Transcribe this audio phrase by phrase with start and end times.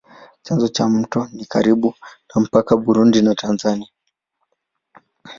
[0.43, 1.93] Chanzo cha mto ni karibu
[2.35, 3.89] na mpaka wa Burundi na Tanzania.